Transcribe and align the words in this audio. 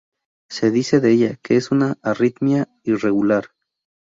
Se 0.49 0.71
dice 0.71 0.99
de 0.99 1.11
ella 1.11 1.39
que 1.43 1.57
es 1.57 1.69
una 1.69 1.99
arritmia 2.01 2.67
irregular. 2.81 3.49